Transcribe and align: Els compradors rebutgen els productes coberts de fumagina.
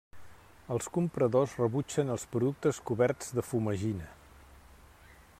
Els 0.75 0.87
compradors 0.95 1.53
rebutgen 1.59 2.09
els 2.13 2.25
productes 2.31 2.79
coberts 2.91 3.29
de 3.41 3.43
fumagina. 3.49 4.09